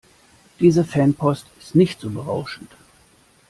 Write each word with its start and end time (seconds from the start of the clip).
Diese 0.59 0.83
Fanpost 0.83 1.45
ist 1.59 1.75
nicht 1.75 1.99
so 1.99 2.09
berauschend. 2.09 2.71